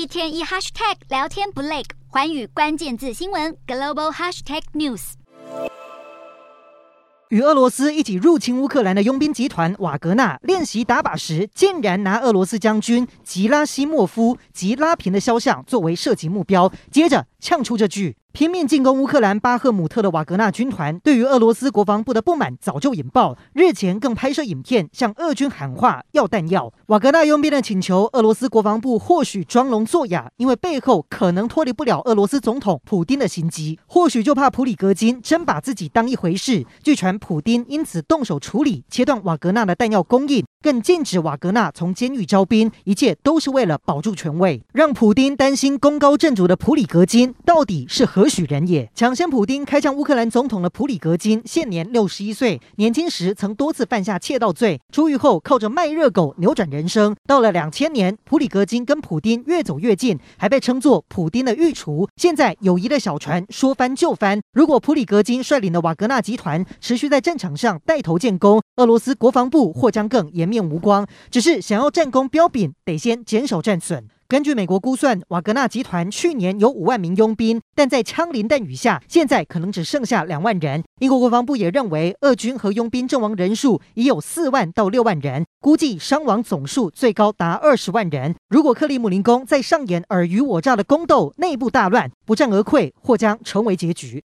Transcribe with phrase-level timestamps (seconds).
[0.00, 5.12] 一天一 hashtag 聊天不累，环宇关键字新闻 global hashtag news。
[7.28, 18.16] 与俄罗斯一起入侵乌克兰的佣兵集团瓦格纳练习打靶时，竟然拿俄罗斯将军吉拉西莫夫吉拉平的肖像作为射击目标，接着呛出这句。
[18.32, 26.72] 拼命进攻乌克兰巴赫姆特的瓦格纳军团，对于俄罗斯国防部的不满早就引爆，日前更拍摄影片向俄军喊话要弹药。
[26.86, 36.64] 瓦格纳佣兵的请求，俄罗斯国防部或许装聋作哑，因为背后可能脱离不了俄罗斯总统普丁的心机，或许就怕普里格金真把自己当一回事。
[36.84, 40.44] 据传，普丁因此动手处理，切断瓦格纳的弹药供应。
[40.62, 48.86] 更禁止瓦格纳从监狱招兵，一切都是为了保住权位，让普丁担心功高震主的普里格金到底是何何许人也？
[48.94, 57.16] 抢先普丁开枪乌克兰总统的普里格金现年六十一岁，年轻时曾多次犯下窃盗罪，出狱后靠着卖热狗扭转人生。
[57.26, 62.06] 到了两千年，普里格金跟普丁越走越近，还被称作普丁的御厨。
[62.16, 70.46] 现在友谊的小船说翻就翻，如果普里格金率领的瓦格纳集团持续在战场上带头建功，俄罗斯国防部或将更颜。
[70.46, 74.08] 面无光，只是想要战功彪炳，得先减少战损。
[74.30, 80.84] 根据美国估算，瓦格纳集团去年有五万名佣兵，但在枪林弹雨下，现在可能只剩下两万人。
[81.00, 88.36] 英国国防部也认为，俄军和佣兵阵亡人数已有四万到六万人，估计伤亡总数最高达二十万人。
[88.48, 94.18] 如果克里姆林宫再上演尔虞我诈的宫斗，内部大乱，不战而溃，或将成为结局。